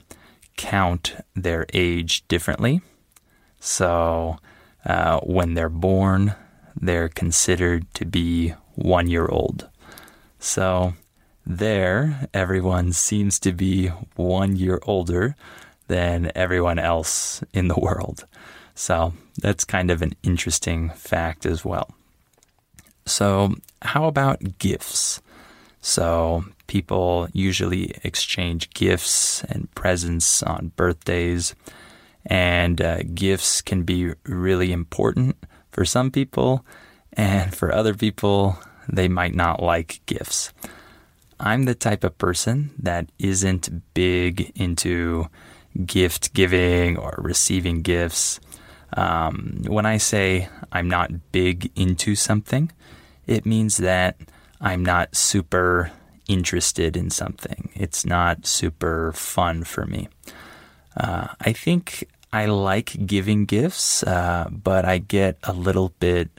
count 0.56 1.16
their 1.36 1.66
age 1.74 2.28
differently. 2.28 2.82
So 3.60 4.38
uh, 4.86 5.20
when 5.20 5.54
they're 5.54 5.70
born, 5.70 6.34
they're 6.76 7.10
considered 7.10 7.94
to 7.96 8.06
be 8.06 8.54
one 8.76 9.08
year 9.08 9.28
old. 9.28 9.70
So 10.40 10.94
there, 11.46 12.28
everyone 12.34 12.92
seems 12.94 13.40
to 13.40 13.52
be 13.52 13.88
one 14.16 14.56
year 14.56 14.80
older 14.84 15.36
than 15.88 16.32
everyone 16.36 16.80
else 16.80 17.44
in 17.54 17.68
the 17.68 17.80
world. 17.80 18.26
So 18.76 19.14
that's 19.38 19.64
kind 19.64 19.90
of 19.90 20.02
an 20.02 20.14
interesting 20.24 20.90
fact 20.92 21.46
as 21.46 21.64
well. 21.64 21.90
So, 23.06 23.56
how 23.82 24.06
about 24.06 24.58
gifts? 24.60 25.22
So, 25.80 26.44
people 26.68 27.30
usually 27.32 27.96
exchange 28.04 28.70
gifts 28.72 29.44
and 29.46 29.74
presents 29.74 30.44
on 30.44 30.74
birthdays, 30.76 31.56
and 32.26 32.82
uh, 32.82 33.04
gifts 33.14 33.62
can 33.62 33.84
be 33.84 34.14
really 34.26 34.74
important 34.74 35.38
for 35.72 35.86
some 35.86 36.12
people, 36.12 36.66
and 37.14 37.56
for 37.56 37.74
other 37.74 37.94
people, 37.94 38.60
they 38.88 39.08
might 39.08 39.36
not 39.36 39.62
like 39.62 40.02
gifts. 40.06 40.54
I'm 41.40 41.66
the 41.66 41.76
type 41.76 42.04
of 42.04 42.18
person 42.18 42.72
that 42.80 43.12
isn't 43.20 43.94
big 43.94 44.52
into 44.56 45.28
gift 45.86 46.34
giving 46.34 46.98
or 46.98 47.20
receiving 47.20 47.82
gifts. 47.82 48.40
Um, 48.94 49.62
when 49.68 49.86
I 49.86 49.98
say 49.98 50.50
I'm 50.72 50.90
not 50.90 51.32
big 51.32 51.72
into 51.76 52.16
something, 52.16 52.72
it 53.28 53.46
means 53.46 53.78
that 53.78 54.18
I'm 54.60 54.84
not 54.84 55.16
super 55.16 55.92
interested 56.28 56.98
in 56.98 57.10
something. 57.10 57.70
It's 57.76 58.06
not 58.06 58.48
super 58.48 59.12
fun 59.14 59.64
for 59.64 59.86
me. 59.86 60.10
Uh, 60.96 61.28
I 61.40 61.54
think 61.54 62.08
I 62.34 62.48
like 62.48 63.06
giving 63.06 63.46
gifts, 63.46 64.04
uh, 64.04 64.50
but 64.52 64.86
I 64.86 64.98
get 64.98 65.38
a 65.44 65.54
little 65.54 65.94
bit 66.00 66.30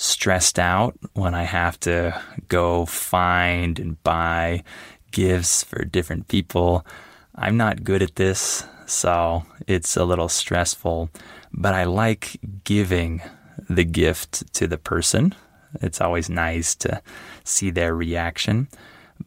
stressed 0.00 0.58
out 0.58 0.96
when 1.12 1.34
I 1.34 1.42
have 1.42 1.78
to 1.80 2.18
go 2.48 2.86
find 2.86 3.78
and 3.78 4.02
buy 4.02 4.62
gifts 5.10 5.62
for 5.62 5.84
different 5.84 6.26
people. 6.26 6.86
I'm 7.34 7.58
not 7.58 7.84
good 7.84 8.00
at 8.00 8.16
this, 8.16 8.64
so 8.86 9.44
it's 9.66 9.98
a 9.98 10.06
little 10.06 10.30
stressful, 10.30 11.10
but 11.52 11.74
I 11.74 11.84
like 11.84 12.40
giving 12.64 13.20
the 13.68 13.84
gift 13.84 14.50
to 14.54 14.66
the 14.66 14.78
person. 14.78 15.34
It's 15.82 16.00
always 16.00 16.30
nice 16.30 16.74
to 16.76 17.02
see 17.44 17.70
their 17.70 17.94
reaction, 17.94 18.68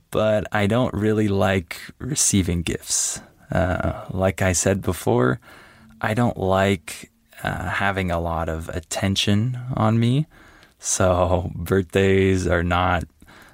but 0.09 0.47
I 0.51 0.65
don't 0.65 0.93
really 0.95 1.27
like 1.27 1.77
receiving 1.99 2.63
gifts. 2.63 3.21
Uh, 3.51 4.05
like 4.09 4.41
I 4.41 4.53
said 4.53 4.81
before, 4.81 5.39
I 6.01 6.15
don't 6.15 6.37
like 6.37 7.11
uh, 7.43 7.69
having 7.69 8.09
a 8.09 8.19
lot 8.19 8.49
of 8.49 8.69
attention 8.69 9.59
on 9.75 9.99
me. 9.99 10.25
So, 10.85 11.49
birthdays 11.55 12.45
are 12.45 12.61
not 12.61 13.05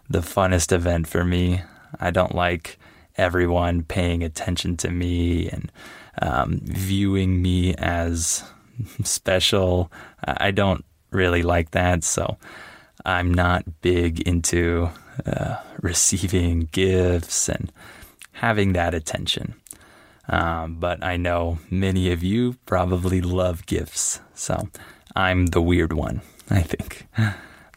the 0.09 0.21
funnest 0.21 0.71
event 0.71 1.07
for 1.07 1.23
me. 1.23 1.61
I 1.99 2.09
don't 2.09 2.33
like 2.33 2.79
everyone 3.17 3.83
paying 3.83 4.23
attention 4.23 4.77
to 4.77 4.89
me 4.89 5.47
and 5.47 5.71
um, 6.23 6.59
viewing 6.63 7.39
me 7.39 7.75
as 7.75 8.43
special. 9.03 9.91
I 10.23 10.49
don't 10.49 10.83
really 11.11 11.43
like 11.43 11.69
that. 11.69 12.03
So, 12.03 12.39
I'm 13.05 13.31
not 13.31 13.81
big 13.81 14.21
into 14.21 14.89
uh, 15.23 15.57
receiving 15.83 16.61
gifts 16.71 17.47
and 17.47 17.71
having 18.31 18.73
that 18.73 18.95
attention. 18.95 19.53
Um, 20.27 20.77
but 20.79 21.03
I 21.03 21.15
know 21.17 21.59
many 21.69 22.11
of 22.11 22.23
you 22.23 22.55
probably 22.65 23.21
love 23.21 23.67
gifts. 23.67 24.19
So 24.33 24.69
I'm 25.15 25.47
the 25.47 25.61
weird 25.61 25.93
one, 25.93 26.21
I 26.51 26.61
think. 26.61 27.07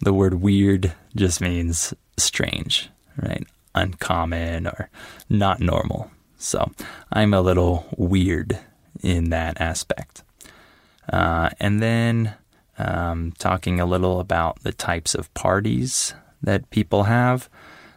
The 0.01 0.13
word 0.13 0.35
weird 0.35 0.95
just 1.15 1.41
means 1.41 1.95
strange, 2.17 2.91
right? 3.23 3.47
Uncommon 3.75 4.67
or 4.67 4.91
not 5.29 5.61
normal. 5.61 6.11
So 6.39 6.73
I'm 7.13 7.33
a 7.35 7.41
little 7.41 7.87
weird 7.97 8.59
in 9.03 9.31
that 9.31 9.61
aspect. 9.61 10.25
Uh, 11.13 11.51
and 11.61 11.81
then 11.81 12.35
um, 12.79 13.33
talking 13.39 13.81
a 13.81 13.87
little 13.87 14.21
about 14.21 14.63
the 14.63 14.73
types 14.73 15.15
of 15.15 15.33
parties 15.35 16.15
that 16.43 16.71
people 16.71 17.05
have. 17.05 17.49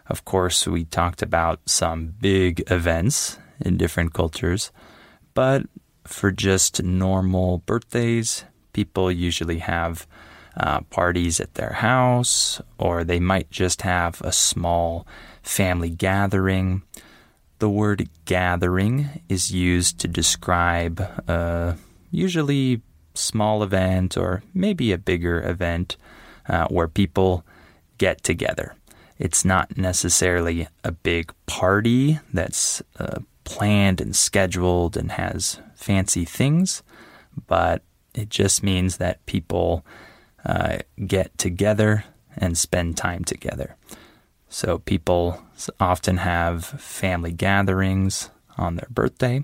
Of 0.07 0.25
course, 0.25 0.67
we 0.67 0.85
talked 0.85 1.21
about 1.21 1.59
some 1.65 2.13
big 2.19 2.63
events 2.69 3.39
in 3.59 3.77
different 3.77 4.13
cultures, 4.13 4.71
but 5.33 5.63
for 6.03 6.31
just 6.31 6.83
normal 6.83 7.59
birthdays, 7.59 8.45
people 8.73 9.11
usually 9.11 9.59
have 9.59 10.05
uh, 10.57 10.81
parties 10.81 11.39
at 11.39 11.55
their 11.55 11.73
house, 11.73 12.61
or 12.77 13.03
they 13.03 13.19
might 13.19 13.49
just 13.51 13.81
have 13.81 14.21
a 14.21 14.31
small 14.31 15.05
family 15.43 15.89
gathering. 15.89 16.81
The 17.59 17.69
word 17.69 18.09
gathering 18.25 19.21
is 19.29 19.51
used 19.51 19.99
to 19.99 20.07
describe 20.07 20.99
a 21.27 21.77
usually 22.11 22.81
small 23.13 23.63
event 23.63 24.17
or 24.17 24.43
maybe 24.53 24.91
a 24.91 24.97
bigger 24.97 25.41
event 25.41 25.97
uh, 26.47 26.67
where 26.67 26.87
people 26.87 27.43
get 27.97 28.23
together. 28.23 28.75
It's 29.17 29.45
not 29.45 29.77
necessarily 29.77 30.67
a 30.83 30.91
big 30.91 31.31
party 31.45 32.19
that's 32.33 32.83
uh, 32.99 33.19
planned 33.45 34.01
and 34.01 34.15
scheduled 34.15 34.97
and 34.97 35.13
has 35.13 35.59
fancy 35.75 36.25
things, 36.25 36.83
but 37.47 37.83
it 38.13 38.29
just 38.29 38.63
means 38.63 38.97
that 38.97 39.25
people 39.25 39.85
uh, 40.45 40.77
get 41.05 41.37
together 41.37 42.05
and 42.37 42.57
spend 42.57 42.97
time 42.97 43.23
together. 43.23 43.75
So 44.49 44.79
people 44.79 45.41
often 45.79 46.17
have 46.17 46.65
family 46.65 47.31
gatherings 47.31 48.29
on 48.57 48.75
their 48.75 48.87
birthday, 48.89 49.43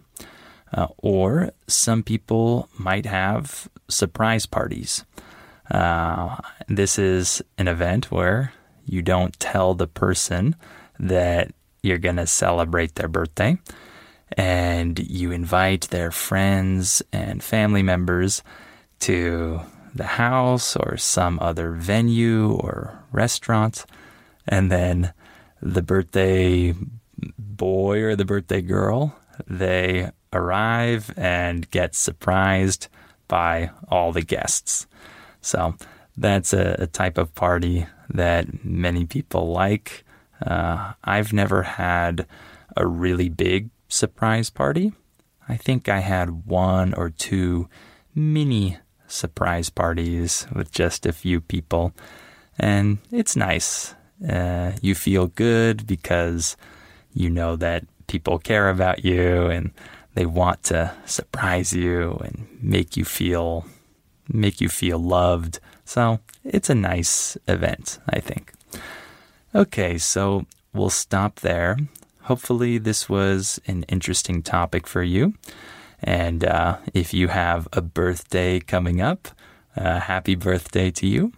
uh, 0.74 0.88
or 0.98 1.52
some 1.68 2.04
people 2.04 2.70
might 2.78 3.06
have 3.06 3.68
surprise 3.90 4.46
parties. 4.46 5.04
Uh, 5.70 6.38
this 6.68 7.00
is 7.00 7.42
an 7.58 7.68
event 7.68 8.12
where 8.12 8.54
you 8.86 9.02
don't 9.02 9.38
tell 9.40 9.74
the 9.74 9.88
person 9.88 10.56
that 11.00 11.52
you're 11.82 11.98
going 11.98 12.18
to 12.18 12.28
celebrate 12.28 12.96
their 12.96 13.08
birthday 13.08 13.58
and 14.38 15.00
you 15.00 15.32
invite 15.32 15.90
their 15.90 16.12
friends 16.12 17.02
and 17.12 17.44
family 17.44 17.84
members 17.84 18.44
to 19.00 19.60
the 19.94 20.06
house 20.06 20.76
or 20.76 20.98
some 20.98 21.40
other 21.40 21.72
venue 21.72 22.52
or 22.52 23.04
restaurant. 23.12 23.86
And 24.48 24.72
then 24.72 25.14
the 25.62 25.82
birthday 25.82 26.74
boy 27.38 28.02
or 28.02 28.16
the 28.16 28.26
birthday 28.26 28.62
girl, 28.62 29.16
they 29.48 30.12
arrive 30.34 31.14
and 31.18 31.70
get 31.72 31.96
surprised 31.96 32.88
by 33.28 33.72
all 33.90 34.12
the 34.12 34.22
guests. 34.22 34.88
So 35.42 35.76
that's 36.18 36.54
a, 36.54 36.76
a 36.80 36.88
type 36.88 37.18
of 37.18 37.34
party 37.36 37.88
that 38.10 38.66
many 38.66 39.06
people 39.06 39.52
like. 39.52 40.04
Uh, 40.46 40.94
I've 41.04 41.34
never 41.34 41.64
had 41.64 42.26
a 42.76 42.88
really 42.88 43.30
big 43.30 43.70
surprise 43.88 44.50
party. 44.50 44.94
I 45.48 45.58
think 45.58 45.90
I 45.90 46.00
had 46.00 46.46
one 46.46 46.94
or 46.94 47.10
two 47.10 47.68
mini 48.16 48.78
surprise 49.12 49.70
parties 49.70 50.48
with 50.54 50.72
just 50.72 51.06
a 51.06 51.14
few 51.14 51.42
people, 51.42 51.94
and 52.58 53.00
it's 53.12 53.36
nice. 53.36 53.94
Uh, 54.28 54.74
you 54.82 54.96
feel 54.96 55.28
good 55.28 55.88
because 55.88 56.56
you 57.14 57.30
know 57.30 57.56
that 57.56 57.86
people 58.08 58.38
care 58.38 58.70
about 58.70 59.04
you 59.04 59.48
and 59.48 59.72
they 60.14 60.26
want 60.26 60.64
to 60.64 60.94
surprise 61.06 61.74
you 61.74 62.20
and 62.24 62.48
make 62.62 62.98
you 62.98 63.06
feel 63.06 63.66
make 64.28 64.62
you 64.62 64.70
feel 64.70 65.00
loved. 65.00 65.60
So 65.86 66.20
it's 66.44 66.70
a 66.70 66.76
nice 66.76 67.38
event, 67.48 68.00
I 68.10 68.20
think. 68.20 68.54
Okay, 69.54 69.98
so 69.98 70.46
we'll 70.74 70.90
stop 70.90 71.42
there. 71.42 71.78
Hopefully, 72.24 72.78
this 72.78 73.10
was 73.10 73.60
an 73.68 73.84
interesting 73.84 74.42
topic 74.42 74.88
for 74.88 75.04
you. 75.04 75.34
And 76.04 76.44
uh, 76.44 76.78
if 76.94 77.14
you 77.14 77.28
have 77.28 77.68
a 77.74 77.82
birthday 77.82 78.60
coming 78.60 79.02
up, 79.02 79.30
uh, 79.76 80.00
happy 80.00 80.36
birthday 80.36 80.92
to 80.92 81.08
you. 81.08 81.34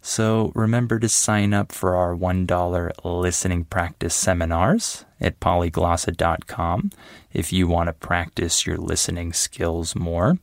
So 0.00 0.52
remember 0.54 1.00
to 1.00 1.08
sign 1.08 1.52
up 1.52 1.72
for 1.72 1.96
our 1.96 2.14
$1 2.14 2.90
listening 3.04 3.64
practice 3.64 4.14
seminars 4.14 5.04
at 5.20 5.40
polyglossa.com 5.40 6.92
if 7.32 7.52
you 7.52 7.66
want 7.66 7.88
to 7.88 7.92
practice 7.92 8.66
your 8.66 8.76
listening 8.76 9.32
skills 9.32 9.96
more. 9.96 10.38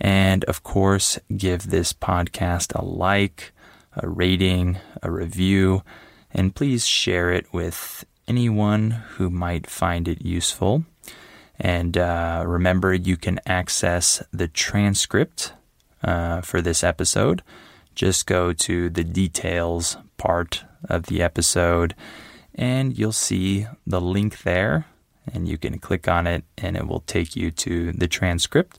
And 0.00 0.44
of 0.44 0.64
course, 0.64 1.18
give 1.36 1.70
this 1.70 1.92
podcast 1.92 2.74
a 2.74 2.84
like, 2.84 3.52
a 3.96 4.08
rating, 4.08 4.78
a 5.00 5.10
review, 5.10 5.82
and 6.32 6.54
please 6.54 6.86
share 6.86 7.30
it 7.30 7.46
with 7.52 8.04
anyone 8.26 8.90
who 8.90 9.30
might 9.30 9.66
find 9.66 10.08
it 10.08 10.24
useful. 10.24 10.84
And 11.58 11.98
uh, 11.98 12.44
remember, 12.46 12.94
you 12.94 13.16
can 13.16 13.40
access 13.46 14.22
the 14.32 14.48
transcript 14.48 15.52
uh, 16.02 16.40
for 16.40 16.62
this 16.62 16.84
episode. 16.84 17.42
Just 17.94 18.26
go 18.26 18.52
to 18.52 18.88
the 18.88 19.04
details 19.04 19.96
part 20.16 20.64
of 20.88 21.06
the 21.06 21.20
episode, 21.20 21.94
and 22.54 22.96
you'll 22.96 23.12
see 23.12 23.66
the 23.86 24.00
link 24.00 24.42
there. 24.42 24.86
And 25.32 25.46
you 25.46 25.58
can 25.58 25.78
click 25.78 26.08
on 26.08 26.26
it, 26.26 26.44
and 26.56 26.76
it 26.76 26.86
will 26.86 27.00
take 27.00 27.36
you 27.36 27.50
to 27.50 27.92
the 27.92 28.08
transcript. 28.08 28.78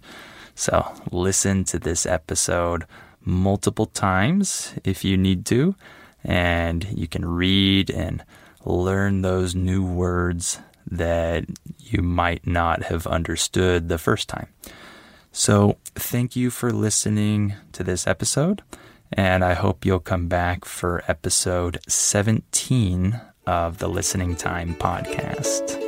So, 0.56 0.92
listen 1.12 1.64
to 1.66 1.78
this 1.78 2.06
episode 2.06 2.86
multiple 3.22 3.86
times 3.86 4.74
if 4.84 5.04
you 5.06 5.16
need 5.16 5.46
to, 5.48 5.76
and 6.24 6.86
you 6.86 7.08
can 7.08 7.26
read 7.26 7.92
and 7.92 8.24
learn 8.66 9.22
those 9.22 9.54
new 9.54 9.86
words 9.86 10.60
that 10.90 11.46
you 11.78 12.02
might 12.02 12.46
not 12.46 12.84
have 12.84 13.08
understood 13.08 13.90
the 13.90 13.98
first 13.98 14.28
time. 14.28 14.48
So, 15.32 15.78
thank 15.96 16.36
you 16.36 16.50
for 16.50 16.72
listening 16.72 17.54
to 17.74 17.84
this 17.84 18.08
episode, 18.08 18.64
and 19.14 19.44
I 19.44 19.54
hope 19.54 19.86
you'll 19.86 20.00
come 20.00 20.28
back 20.28 20.66
for 20.66 21.04
episode 21.08 21.80
17 21.88 23.22
of 23.46 23.78
the 23.78 23.88
Listening 23.88 24.36
Time 24.36 24.76
podcast. 24.76 25.80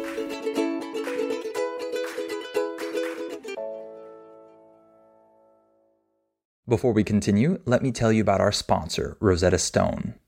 Before 6.68 6.94
we 6.94 7.04
continue, 7.04 7.60
let 7.66 7.82
me 7.82 7.92
tell 7.92 8.14
you 8.14 8.22
about 8.22 8.40
our 8.40 8.52
sponsor, 8.52 9.18
Rosetta 9.20 9.58
Stone. 9.58 10.14